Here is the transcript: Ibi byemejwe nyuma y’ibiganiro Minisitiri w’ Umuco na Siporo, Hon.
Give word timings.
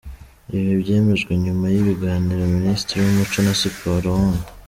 Ibi 0.55 0.73
byemejwe 0.81 1.31
nyuma 1.43 1.65
y’ibiganiro 1.73 2.43
Minisitiri 2.57 2.97
w’ 3.03 3.07
Umuco 3.11 3.37
na 3.45 3.53
Siporo, 3.61 4.07
Hon. 4.19 4.35